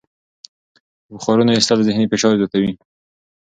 د 1.05 1.07
بخارونو 1.15 1.51
ایستل 1.55 1.79
ذهني 1.87 2.05
فشار 2.11 2.31
زیاتوي. 2.39 2.73